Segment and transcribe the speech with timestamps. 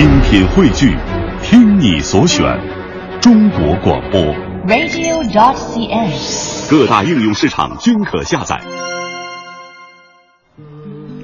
[0.00, 0.96] 精品汇聚，
[1.42, 2.42] 听你所选，
[3.20, 4.18] 中国广播。
[4.66, 6.70] radio.dot.cn，。
[6.70, 8.62] 各大应用市场均可下载。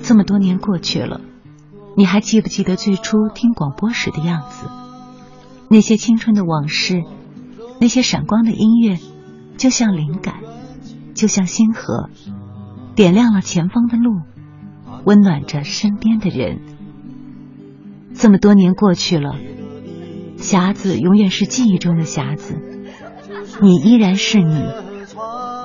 [0.02, 1.22] 这么多年过去了，
[1.96, 4.66] 你还记不记得最初听广播时的样子？
[5.70, 7.02] 那些青春的往事，
[7.80, 8.98] 那些闪光的音乐，
[9.56, 10.34] 就像灵感，
[11.14, 12.10] 就像星河，
[12.94, 14.20] 点亮了前方的路，
[15.06, 16.75] 温暖着身边的人。
[18.18, 19.34] 这么多年过去了，
[20.38, 22.54] 匣子永远是记忆中的匣子，
[23.60, 24.64] 你依然是你，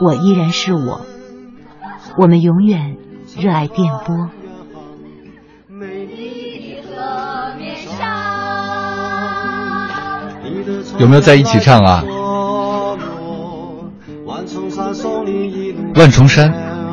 [0.01, 1.05] 我依然是我，
[2.17, 2.97] 我们永远
[3.37, 4.29] 热爱电波。
[10.99, 12.03] 有没有在一起唱啊？
[14.25, 14.93] 万重山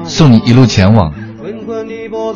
[0.04, 2.32] 送你一路前往，滚滚的波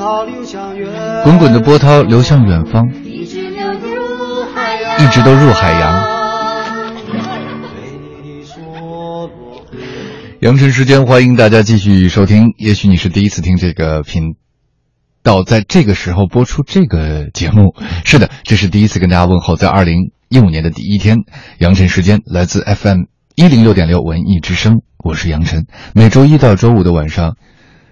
[1.78, 2.90] 涛流向远方，
[5.02, 6.00] 一直都入海洋。
[10.40, 12.54] 羊城时间，欢迎大家继续收听。
[12.56, 14.36] 也许你是第一次听这个频
[15.24, 17.74] 道，在这个时候播出这个节目。
[18.04, 21.18] 是的，这是第一次跟大家问候，在二零一五年的第一天，
[21.58, 23.00] 羊城时间来自 FM
[23.34, 25.66] 一零六点六文艺之声，我是杨晨。
[25.94, 27.36] 每周一到周五的晚上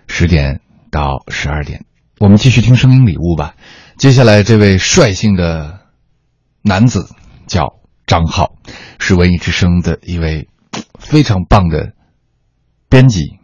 [0.06, 0.60] 十点
[0.92, 1.86] 到十二点，
[2.20, 3.54] 我们继续听声音礼物吧。
[3.98, 5.79] 接下来这位率性的
[6.62, 7.06] 男子
[7.46, 7.74] 叫
[8.06, 8.52] 张浩，
[8.98, 10.48] 是文艺之声的一位
[10.98, 11.92] 非常棒的
[12.88, 13.38] 编辑，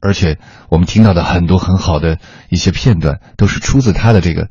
[0.00, 2.18] 而且我们听到的很多很好的
[2.48, 4.48] 一些片段，都是出自他的这个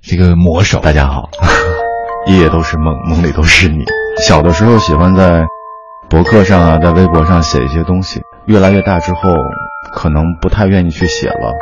[0.00, 0.80] 这个魔手。
[0.80, 1.30] 大家好，
[2.28, 3.84] 夜夜都是梦，梦里都是你。
[4.22, 5.46] 小的时候喜欢在
[6.08, 9.20] 博客上啊，在微博上写一些东西，越来越大之后，
[9.92, 11.52] 可能不太愿意去写了，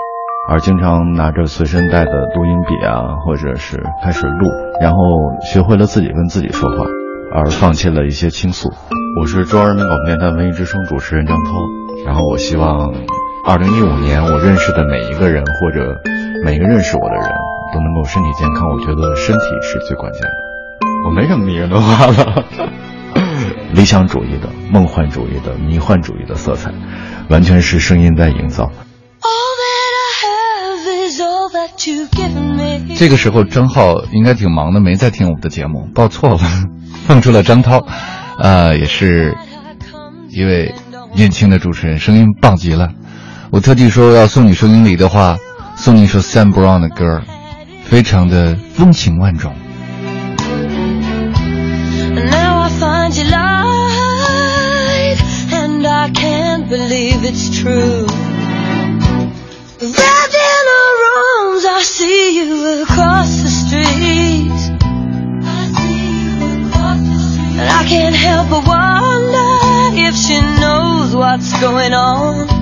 [0.49, 4.47] 而经常拿着随身带的录音笔啊，或者是开始录，
[4.81, 4.99] 然后
[5.43, 6.85] 学会了自己跟自己说话，
[7.35, 8.73] 而放弃了一些倾诉。
[9.21, 11.53] 我是中央人民广播电台文艺之声主持人张涛，
[12.06, 12.95] 然后我希望，
[13.45, 16.01] 二零一五年我认识的每一个人或者
[16.45, 17.29] 每一个认识我的人
[17.75, 18.71] 都能够身体健康。
[18.71, 20.29] 我觉得身体是最关键的。
[21.06, 22.45] 我没什么迷人的话了。
[23.75, 26.73] 理想主义的、梦幻主义的、迷幻主义的色彩，
[27.29, 28.71] 完全是声音在营造。
[32.97, 36.38] 这个时候，张浩应该挺忙的，没在听我们的节目，报错了，
[37.06, 37.87] 放出了张涛，
[38.38, 39.37] 呃，也是
[40.31, 40.75] 一位
[41.14, 42.91] 年轻的主持人，声音棒极了。
[43.50, 45.37] 我特地说要送你收音礼的话，
[45.76, 47.22] 送你一首 Sam Brown 的歌，
[47.84, 49.53] 非常的风情万种。
[52.14, 55.19] Now I find you lied,
[55.53, 58.06] and I can't believe it's true.
[61.87, 64.51] See you across the street.
[67.59, 72.56] And I can't help but wonder if she knows what's going on.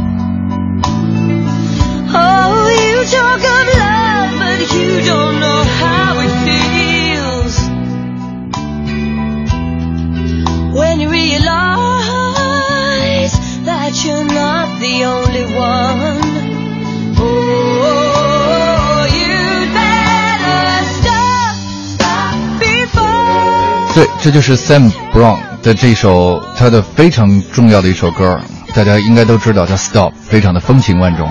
[24.25, 28.41] 这就是 Sam Brown 的这首他的非常重要的一首歌，
[28.75, 31.31] 大家应该都知道，叫 Stop，非常的风情万种。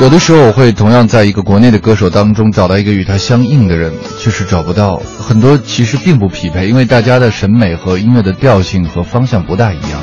[0.00, 10.00] 有的时候我会同样在一个国内的歌手当中找到一个与他相应的人，就是找不到，很多其实并不匹配，因为大家的审美和音乐的调性和方向不大一样。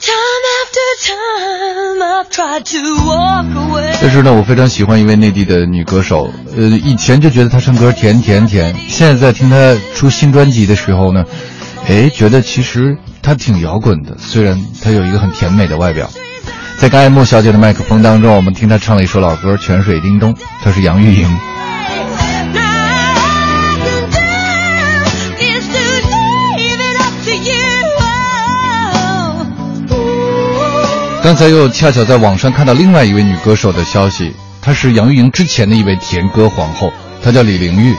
[0.00, 1.55] Time after time,
[4.00, 11.24] 但是呢，我非常喜欢一位内地的女歌手，呃，以前就觉得她唱歌甜甜甜，现在在听她出新专辑的时候呢，
[11.88, 16.10] 哎，觉得其实她挺摇滚的，虽然她有一个很甜美的外表。
[16.78, 21.28] 在刚爱莫小姐的麦克风当中，我们听她唱了一首老歌《泉水叮咚》，她是杨钰莹。
[31.26, 34.32] 刚才又恰巧在网上看到另外一位女歌手的消息，
[34.62, 36.88] 她是杨钰莹之前的一位甜歌皇后，
[37.20, 37.96] 她叫李玲玉。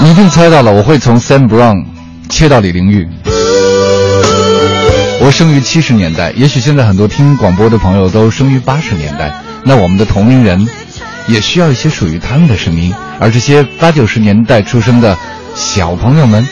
[0.00, 1.84] 你一定猜到了，我会从 Sam Brown
[2.28, 3.08] 切到李玲玉。
[5.20, 10.68] 我生于七十年代，也许现在很多听广播的朋友都生于八十年代，那我们的同龄人
[11.26, 15.16] 也需要一些属于他们的声音，而这些八九十年代出生的
[15.54, 16.42] 小朋友们，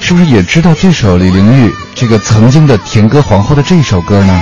[0.00, 4.40] 是不是也知道这首李玲玉这个曾经的甜歌皇后的这首歌呢？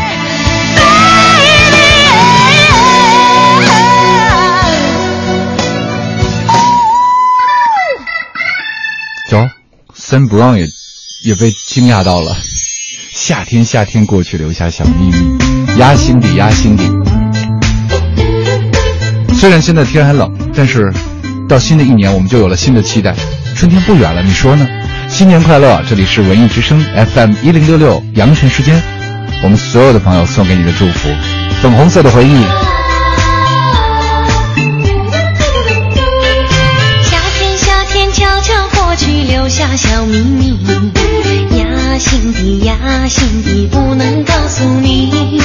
[9.31, 9.39] 走
[9.97, 10.67] ，Sam Brown 也
[11.25, 12.37] 也被惊讶到了。
[13.15, 15.39] 夏天，夏天过去，留下小秘密，
[15.79, 16.91] 压心底，压心底。
[19.35, 20.93] 虽然现在天还冷，但是
[21.49, 23.15] 到新的一年，我们就有了新的期待。
[23.57, 24.69] 春天不远了，你说呢？
[25.09, 25.83] 新年快乐！
[25.89, 26.79] 这里是文艺之声
[27.15, 28.81] FM 一零六六羊城时间，
[29.43, 31.09] 我们所有的朋友送给你的祝福，
[31.63, 32.43] 粉红色的回忆。
[37.03, 40.59] 夏天，夏天悄悄过去，留下小秘密。
[41.57, 45.41] 压心底，压心底，不能告诉你。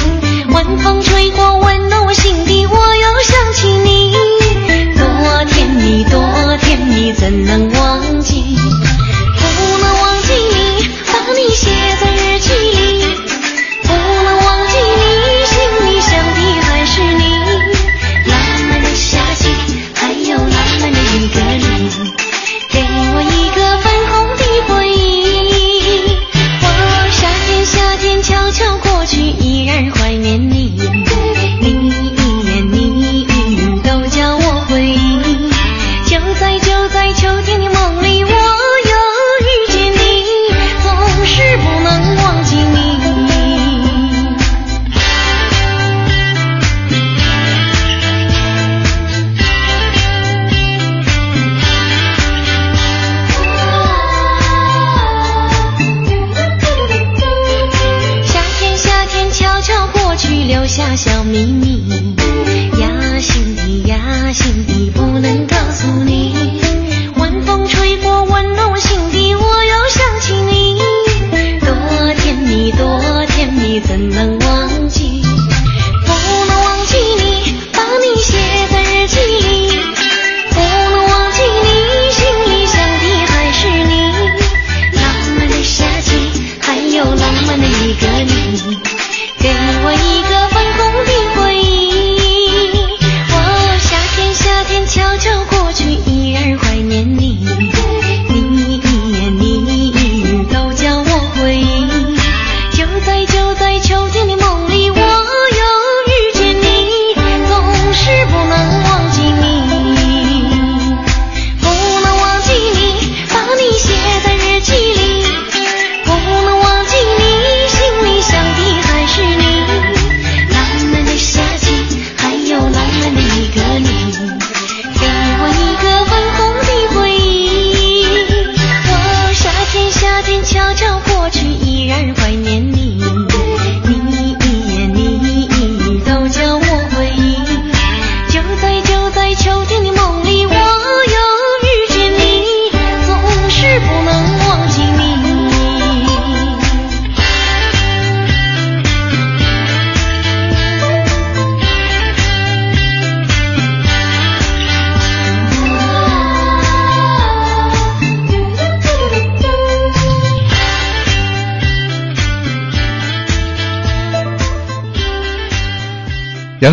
[0.50, 2.93] 晚风吹过，温暖我心底，我
[7.04, 8.33] 你，怎能忘记？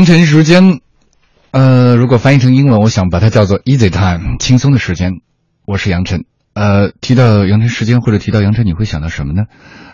[0.02, 0.80] 羊城时间，
[1.52, 5.12] 呃，如果翻译成英文，我想把它叫做 easy time，轻松的时间。
[5.68, 6.26] 我是杨晨。
[6.56, 9.44] 呃，提到杨晨时间或者提到杨晨，你会想到什么呢？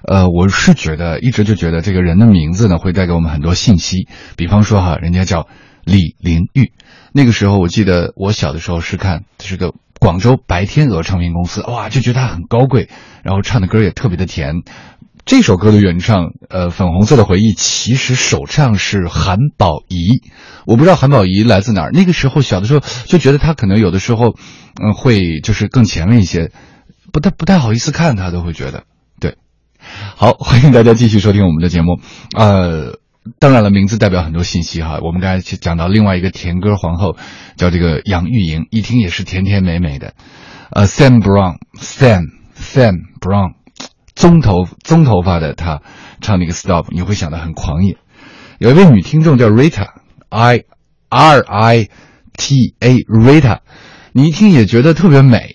[0.08, 4.08] 呃，我是觉得一直就觉得这个人的名字呢，会带给我们很多信息。
[4.38, 5.50] 比方说哈，人家叫
[5.84, 6.72] 李玲玉，
[7.12, 12.88] 那个时候我记得我小的时候是看这是个广州白天鹅唱片公司，哇，就觉得他很高贵，
[13.24, 14.62] 然后唱的歌也特别的甜。
[15.28, 20.22] 这首歌的原唱，呃，《粉红色的回忆》，其实首唱是韩宝仪。
[20.66, 21.92] 我不知道韩宝仪来自哪儿。
[21.92, 24.36] 那个时候小的时候就觉得他可能有的时候，
[24.82, 26.54] 嗯，会就是更前面一些，
[27.12, 28.86] 不太不太好意思看他，都会觉得
[29.20, 29.36] 对。
[30.16, 32.00] 好，欢迎大家继续收听我们的节目。
[32.34, 32.98] 呃，
[33.38, 35.00] 当然了，名字代表很多信息哈。
[35.04, 37.18] 我们刚才去讲到另外一个甜歌皇后，
[37.58, 40.14] 叫这个杨钰莹，一听也是甜甜美美的。
[40.72, 43.56] 呃，Sam Brown，Sam Sam Brown。
[44.18, 45.84] 棕头棕头发的她
[46.22, 47.98] 唱那个 Stop，你会想到很狂野。
[48.58, 50.64] 有一位女听众叫 Rita，I
[51.08, 51.88] R I
[52.36, 53.60] T A Rita，
[54.14, 55.52] 你一听也觉得特别美。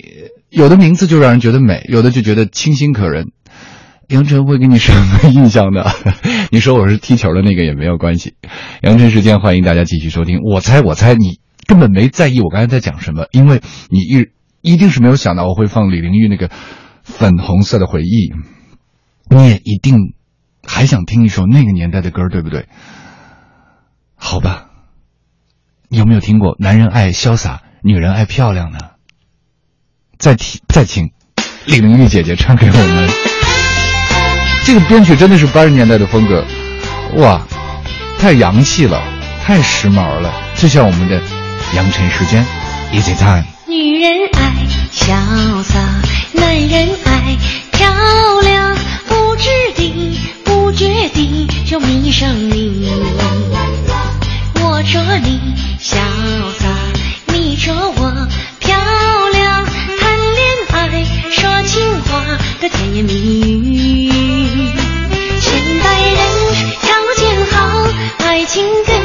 [0.49, 3.33] 有的名字就让人觉得美，有的就觉得清新可人。
[4.07, 5.85] 杨晨会给你什么印象呢？
[6.53, 8.35] 你说我是踢球的那个也没有关系。
[8.81, 10.39] 杨晨时间，欢迎大家继续收听。
[10.39, 14.29] 我猜，我猜你根本没在意我刚才在讲什么，因为你一
[14.61, 16.49] 一定是没有想到我会放李玲玉那个。
[17.05, 18.33] 粉红色的回忆，
[19.35, 20.15] 你也一定
[20.67, 22.69] 还想听一首那个年代的歌，对不对？
[24.17, 24.67] 好吧，
[25.89, 28.79] 你有没有听过“男人爱潇洒，女人爱漂亮”呢？
[30.19, 31.11] 再听，再请
[31.67, 33.11] 李玲玉姐姐唱给我们。
[34.65, 36.45] 这个编曲真的是八十年代的风格，
[37.17, 37.45] 哇，
[38.19, 39.03] 太洋气了，
[39.43, 41.21] 太时髦了，就像我们的
[41.75, 42.47] 阳晨时间
[42.93, 43.45] ，Easy Time。
[43.67, 44.53] 女人爱
[44.93, 45.81] 潇洒，
[46.35, 47.12] 男人爱
[51.73, 52.87] 又迷上你。
[54.61, 55.41] 我说你
[55.81, 55.97] 潇
[56.59, 56.69] 洒，
[57.29, 58.29] 你说我
[58.61, 58.77] 漂
[59.33, 59.65] 亮，
[59.99, 64.71] 谈恋爱说情话的甜言蜜语。
[65.41, 66.19] 现代人
[66.83, 67.57] 条件好，
[68.19, 69.02] 爱情更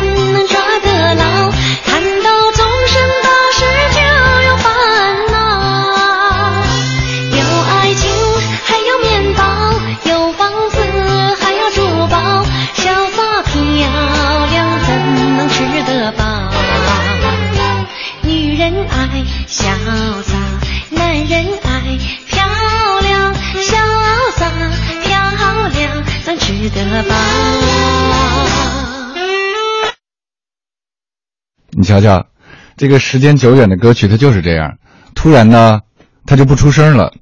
[31.87, 32.27] 瞧瞧，
[32.75, 34.77] 这个时间久远的歌曲，它就是这样，
[35.15, 35.79] 突然呢，
[36.25, 37.13] 它就不出声了。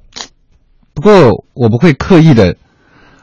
[0.95, 2.57] 不过我不会刻意的，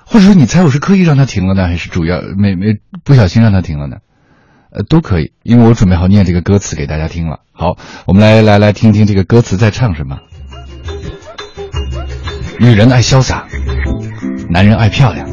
[0.06, 3.96] 或者说你猜我是刻意让它停了呢，还是主要没没不小心让它停了呢？
[4.70, 7.40] 呃，都可以，因为我准备好念这个歌词给大家听了。
[7.52, 10.16] 好，我们来来来听听这个歌词在唱什么。
[12.58, 13.46] 女人爱潇洒，
[14.49, 15.28] 男人爱漂亮，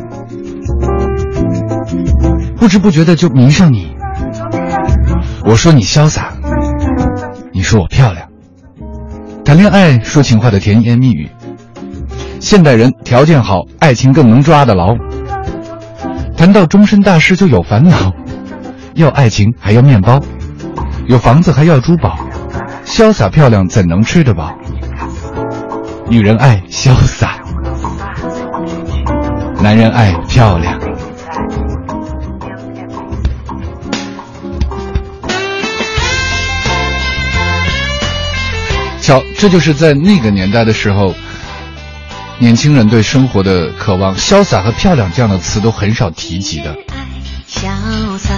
[2.57, 3.98] 不知不觉的就迷上你。
[5.49, 6.31] 我说你潇洒，
[7.51, 8.27] 你说我漂亮。
[9.43, 11.27] 谈恋爱说情话的甜言蜜语，
[12.39, 14.95] 现代人条件好，爱情更能抓得牢。
[16.37, 18.13] 谈到终身大事就有烦恼，
[18.93, 20.19] 要爱情还要面包，
[21.07, 22.15] 有房子还要珠宝，
[22.85, 24.53] 潇洒漂亮怎能吃得饱？
[26.07, 27.39] 女人爱潇洒，
[29.63, 30.88] 男人爱漂亮。
[39.09, 41.15] 瞧，这就是在那个年代的时候，
[42.37, 46.75] 年轻人对生活的渴望，潇洒和漂亮这样的词都很少提及的。
[47.47, 48.35] 潇洒，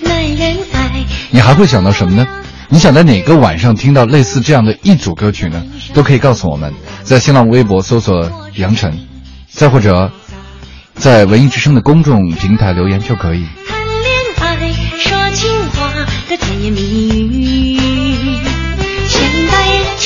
[0.00, 2.24] 男人爱你还会想到什么呢？
[2.68, 5.60] 你想在哪个晚上听到类似这样的一组歌曲呢？
[5.92, 8.96] 都可以告诉我们，在新浪微博搜索“杨晨”，
[9.50, 10.08] 再或者
[10.94, 13.44] 在文艺之声的公众平台留言就可以。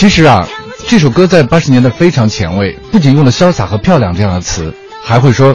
[0.08, 0.46] 其实啊，
[0.86, 4.72] 这首歌在八十年代非常前卫，不仅用了“潇洒”和“漂亮”这样的词，
[5.02, 5.52] 还会说：“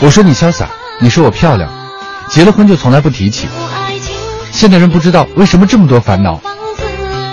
[0.00, 0.66] 我说你潇洒，
[0.98, 1.70] 你说我漂亮。”
[2.30, 3.46] 结了婚就从来不提起。
[4.50, 6.40] 现代人不知道为什么这么多烦恼，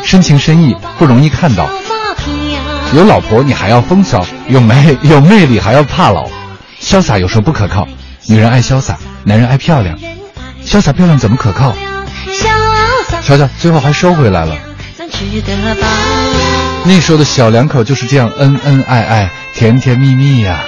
[0.03, 1.69] 深情深意不容易看到。
[2.93, 6.27] 有老婆你还要风骚，有魅有魅力还要怕老，
[6.81, 7.87] 潇洒有时候不可靠。
[8.27, 9.97] 女人爱潇洒，男人爱漂亮，
[10.65, 11.73] 潇洒漂亮怎么可靠？
[13.21, 14.53] 瞧瞧，最后还收回来了。
[15.11, 15.87] 咱吃得吧。
[16.85, 20.63] 那时候的小两口就是这样恩恩爱爱、甜甜蜜蜜呀、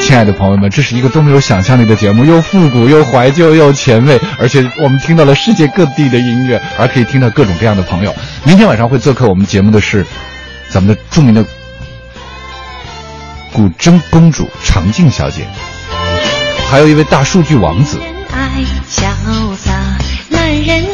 [0.00, 8.14] 亲爱的朋友们，这是一个多么有想象力的节目，又复古又怀旧又前卫，而且我们听到了世界各地的音乐，而可以听到各种各样的朋友。
[8.44, 10.04] 明天晚上会做客我们节目的是
[10.70, 11.44] 咱们的著名的
[13.52, 15.46] 古筝公主常静小姐，
[16.68, 18.00] 还有一位大数据王子。
[18.32, 19.72] 爱潇洒，
[20.28, 20.84] 男人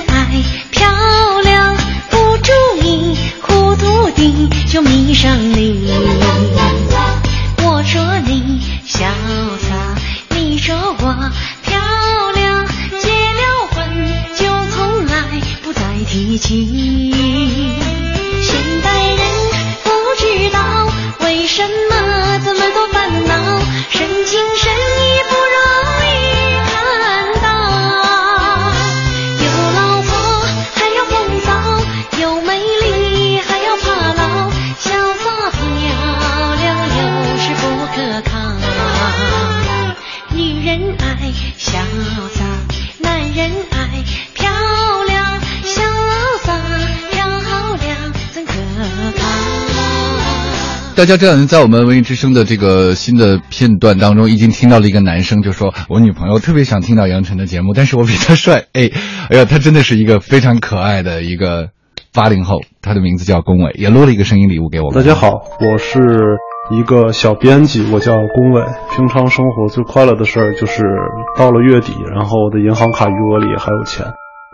[4.71, 5.91] 就迷上你。
[7.63, 8.99] 我说你潇
[9.59, 9.97] 洒，
[10.31, 11.31] 你说我
[11.63, 11.81] 漂
[12.35, 12.67] 亮，
[13.01, 13.79] 结了婚
[14.37, 14.45] 就
[14.77, 17.10] 从来不再提起。
[51.01, 58.91] 大家这两天在我们文艺之声的这个新的片段当中，已经听到了一个男生就说：“我女朋友特别想听到杨晨的节目，但是我比他帅。”哎，
[59.31, 61.71] 哎呀，他真的是一个非常可爱的一个
[62.13, 64.95] 八零后，他的名字叫龚伟，也录了一个声音礼物给我们。
[64.95, 66.37] 大家好，我是
[66.71, 68.63] 一个小编辑，我叫龚伟。
[68.95, 70.83] 平常生活最快乐的事儿就是
[71.35, 74.05] 到了月底，然后我的银行卡余额里还有钱。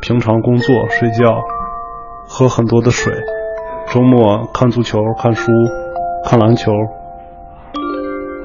[0.00, 1.40] 平常工作、睡觉、
[2.28, 3.12] 喝很多的水，
[3.92, 5.50] 周末看足球、看书、
[6.28, 6.73] 看篮球，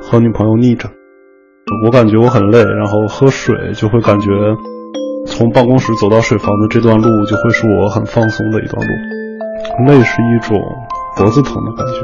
[0.04, 0.88] 和女朋友腻着。
[1.84, 4.30] 我感觉我很累，然后喝水就会感觉。
[5.26, 9.88] 从办公室走到水房的这段路，就会是我很放松的一段路。
[9.88, 10.62] 累是一种
[11.18, 12.02] 脖子疼的感觉。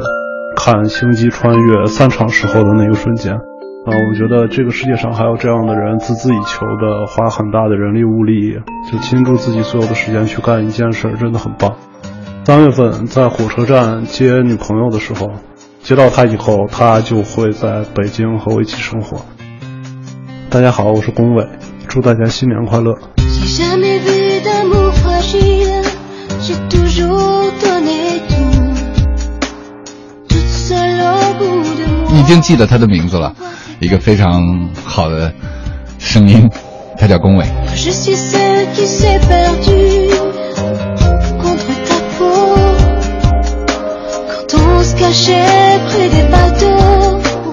[0.55, 3.39] 看《星际穿越》散场时候的那个瞬间，啊，
[3.87, 8.59] 我觉得这个世界上还有这样的人，孜孜以求的花很大的人力物力，
[8.91, 11.75] 就倾注自己所有的时间去干一件事，真的很棒。
[12.45, 15.31] 三月份在火车站接女朋友的时候，
[15.87, 19.25] 接到他以后，他就会在北京和我一起生活。
[20.49, 21.47] 大家好，我是龚伟，
[21.87, 22.93] 祝大家新年快乐。
[32.11, 33.33] 你已经记得他的名字了，
[33.79, 35.31] 一个非常好的
[35.99, 36.49] 声音，
[36.97, 37.45] 他叫龚伟。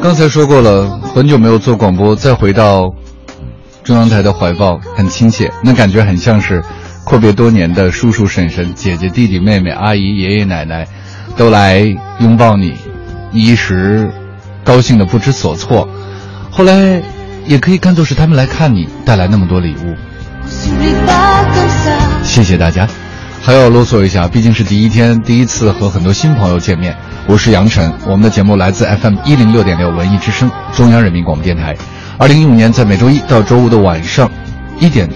[0.03, 2.93] 刚才说过了，很久没有做广播，再回到
[3.85, 6.63] 中央台的怀抱，很亲切，那感觉很像是
[7.05, 10.87] 阔别多年的叔叔婶婶、姐姐弟弟妹妹、阿姨爷爷奶奶，
[11.37, 11.81] 都来
[12.19, 12.75] 拥抱你，
[13.33, 14.11] 一时
[14.65, 15.89] 高兴的不知所措，
[16.51, 17.01] 后来
[17.47, 19.95] 也可以看作是他们来看你，带来那么多礼物。
[22.25, 22.89] 谢谢大家，
[23.41, 26.97] 还要啰嗦一下，毕竟是第一天，第一次和很多新朋友见面。
[27.27, 31.75] 我是杨晨，我们的节目来自 FM 一零六点六文艺之声，中央人民广播电台。
[32.19, 34.31] 二零一五年在每周一到周五的晚上
[34.79, 35.09] 一点，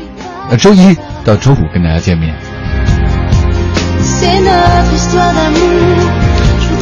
[0.48, 2.34] 呃，周一到周五跟大家见面。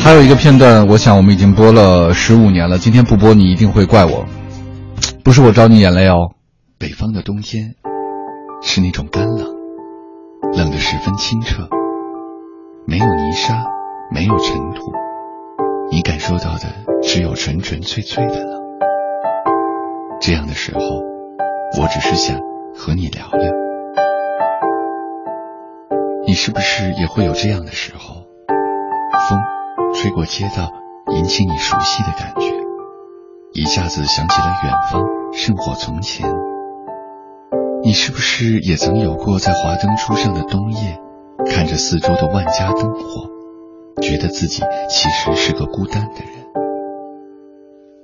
[0.01, 4.25] 还有一个片段，我想我们已经播了十五年了，今天不播你一定会怪我，
[5.25, 6.31] 不是我招你眼泪哦。
[6.79, 7.75] 北方的冬天
[8.63, 9.49] 是那种干冷，
[10.57, 11.69] 冷得十分清澈，
[12.87, 13.65] 没有泥沙，
[14.15, 15.06] 没有尘土。
[15.91, 16.69] 你感受到的
[17.03, 18.63] 只有纯纯粹粹的冷。
[20.21, 20.81] 这样的时候，
[21.81, 22.37] 我只是想
[22.75, 23.53] 和你聊聊。
[26.27, 28.17] 你是不是也会有这样的时候？
[29.29, 30.71] 风吹过街道，
[31.15, 32.53] 引起你熟悉的感觉，
[33.53, 36.29] 一下子想起了远方，胜火从前。
[37.83, 41.01] 你是不是也曾有过在华灯初上的冬夜，
[41.47, 43.36] 看着四周的万家灯火？
[44.07, 46.31] 觉得自己其实是个孤单的人，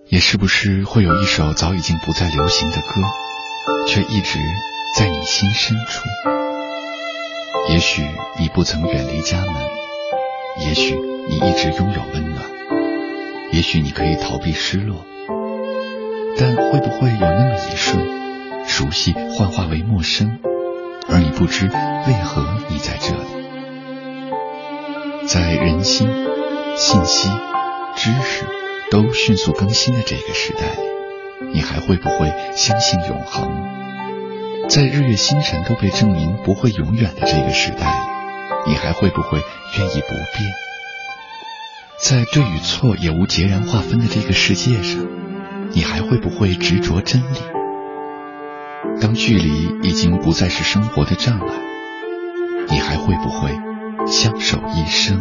[0.08, 3.02] 也是不是会有一首早已经不再流行的歌，
[3.86, 4.40] 却一直
[4.98, 6.02] 在你心深处？
[7.68, 8.02] 也许
[8.40, 9.54] 你不曾远离家门，
[10.66, 10.96] 也许
[11.28, 12.50] 你一直拥有温暖，
[13.52, 15.06] 也许你可以逃避失落，
[16.36, 20.40] 但会不会有那么一瞬，熟悉幻化为陌生，
[21.08, 23.41] 而你不知为何你在这里？
[25.28, 26.08] 在人心、
[26.76, 27.28] 信息、
[27.96, 28.44] 知识
[28.90, 30.62] 都迅速更新的这个时代，
[31.52, 33.50] 你还会不会相信永恒？
[34.68, 38.02] 在日月星辰都被证明不会永远的这个时代，
[38.66, 39.38] 你还会不会
[39.78, 40.52] 愿意不变？
[41.98, 45.06] 在对与错也无截然划分的这个世界上，
[45.70, 47.38] 你还会不会执着真理？
[49.00, 51.54] 当距离已经不再是生活的障碍，
[52.68, 53.52] 你还会不会？
[54.06, 55.20] 相守一生。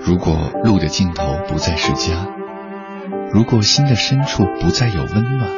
[0.00, 2.14] 如果路的尽头不再是家，
[3.32, 5.50] 如果心的深处不再有温暖，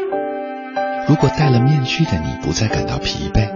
[1.08, 3.48] 如果戴了面具的你不再感到疲惫，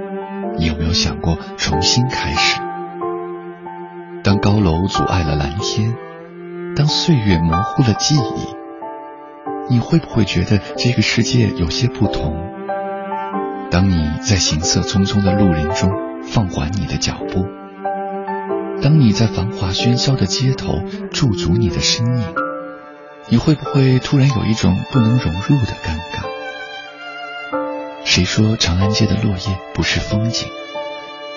[0.57, 2.61] 你有没有想过重新开始？
[4.23, 5.95] 当高楼阻碍了蓝天，
[6.77, 8.55] 当岁月模糊了记忆，
[9.69, 12.37] 你会不会觉得这个世界有些不同？
[13.71, 16.06] 当你在行色匆匆的路人中。
[16.31, 17.47] 放缓你的脚步。
[18.83, 22.25] 当你在繁华喧嚣的街头驻足你的身影，
[23.29, 26.27] 你会不会突然有一种不能融入的尴尬？
[28.05, 30.49] 谁说长安街的落叶不是风景？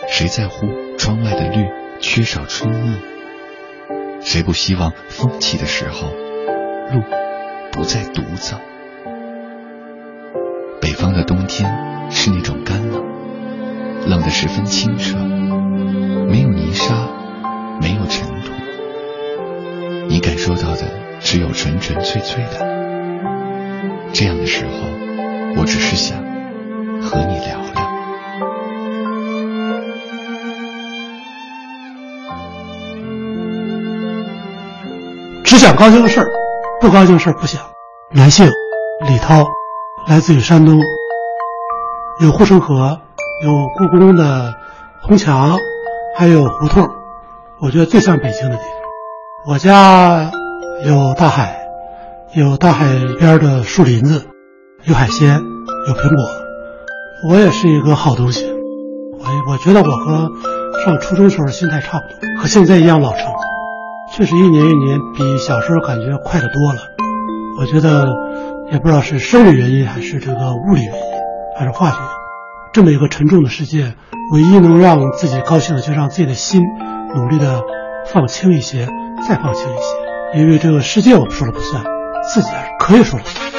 [0.07, 1.67] 谁在乎窗外的绿
[1.99, 2.95] 缺少春意？
[4.21, 6.09] 谁不希望风起的时候，
[6.93, 7.01] 路
[7.71, 8.57] 不再独走？
[10.81, 13.08] 北方的冬天是那种干冷。
[14.07, 17.07] 冷的十分清澈没有泥沙
[17.81, 18.51] 没有尘土。
[20.07, 20.85] 你感受到的
[21.19, 22.59] 只有纯纯粹粹的。
[24.13, 24.71] 这样的时候
[25.57, 26.17] 我只是想
[27.01, 27.89] 和你聊聊
[35.43, 36.29] 只想高兴的事儿
[36.81, 37.61] 不高兴的事儿不想。
[38.11, 38.49] 男性
[39.07, 39.45] 李涛
[40.07, 40.79] 来自于山东。
[42.19, 42.99] 有护城河
[43.41, 44.53] 有故宫的
[45.01, 45.57] 红墙，
[46.17, 46.85] 还有胡同，
[47.61, 48.71] 我觉得最像北京的地方。
[49.47, 50.29] 我家
[50.85, 51.57] 有大海，
[52.33, 54.27] 有大海边的树林子，
[54.83, 55.39] 有海鲜，
[55.87, 56.25] 有苹果。
[57.29, 58.45] 我也是一个好东西，
[59.19, 60.29] 我我觉得我和
[60.83, 63.31] 上初中时候心态差不多，和现在一样老成。
[64.17, 66.81] 确实，一年一年比小时候感觉快得多了。
[67.57, 68.05] 我觉得
[68.69, 71.01] 也不知道是生理原因，还是这个物理原因，
[71.57, 72.18] 还是化学原因。
[72.79, 73.93] 这么一个沉重的世界，
[74.31, 76.61] 唯一能让自己高兴的，就让自己的心
[77.13, 77.61] 努力的
[78.09, 78.87] 放轻一些，
[79.27, 80.39] 再放轻一些。
[80.39, 81.83] 因为这个世界我们说了不算，
[82.33, 83.51] 自己还是可以说了算。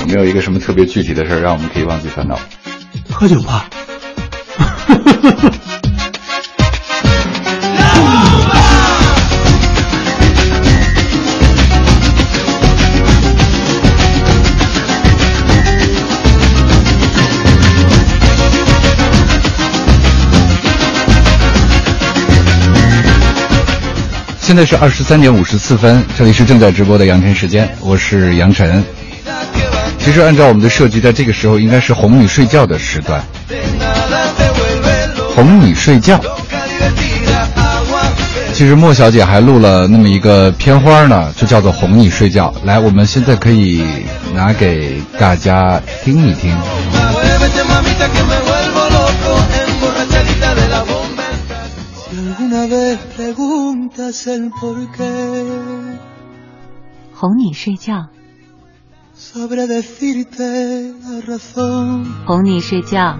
[0.00, 2.38] 有没有一个什么特别具体的事儿，让我们可以忘记烦恼？
[3.10, 3.68] 喝酒吧。
[24.52, 28.84] 现在是二十三点五十四分，这里是正在直播的杨晨时间，我是杨晨。
[29.98, 33.24] 其实按照我们的设计，在这个时候应该是哄你睡觉的时段。
[35.34, 36.20] 哄你睡觉。
[38.52, 42.52] 其实莫小姐还录了那么一个片花呢，就叫做哄你睡觉。
[42.64, 43.82] 来，我们现在可以
[44.34, 46.54] 拿给大家听一听。
[57.14, 58.04] 哄你睡觉，
[62.26, 63.16] 哄你睡觉，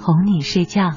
[0.00, 0.92] 哄你睡觉。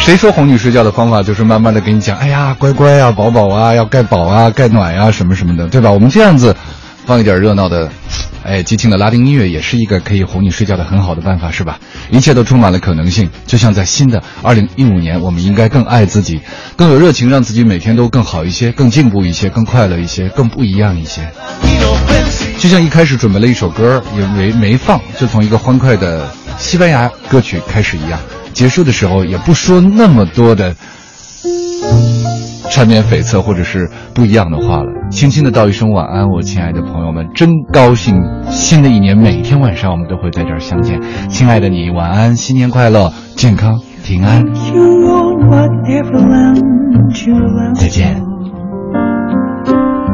[0.00, 5.90] 谁说哄你睡觉的方法就是慢慢的给你讲，哎呀，乖乖啊，宝宝啊，要盖宝啊，盖暖呀、什么什么的，对吧？
[5.90, 6.54] 我们这样子
[7.04, 7.90] 放一点热闹的，
[8.44, 11.78] 哎，激情的拉丁音乐，也是一个可以哄你睡觉的很好的办法，是吧？
[12.10, 16.40] 一切都充满了可能性，就像在新的二零一五年，我们应该更爱自己，
[16.76, 21.22] 更有热情，让自己每天都更好一些，更进步一些，更快乐一些，更不一样一些。
[22.58, 28.20] 就像一开始准备了一首歌，也没没放，就从一个欢快的西班牙歌曲开始一样，
[28.52, 30.74] 结束的时候也不说那么多的
[32.74, 38.18] 缠绵悱恻或者是不一样的话了，轻轻的道一声晚安，我亲爱的朋友们，真高兴！
[38.48, 44.42] 新的一年每天晚上我们都会在这儿相见，亲爱的你，晚安，新年快乐，健康平安，
[47.74, 48.16] 再见。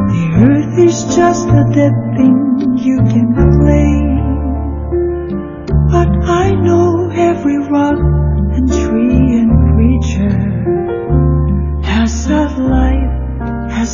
[0.09, 2.35] The earth is just a dead thing
[2.75, 3.28] you can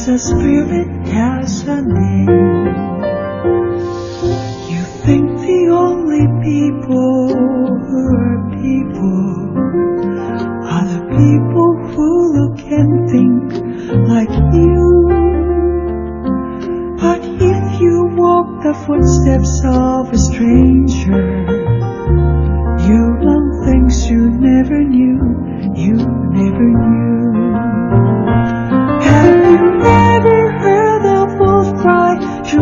[0.07, 2.44] a spirit, has a name.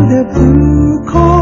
[0.10, 1.33] The blue calm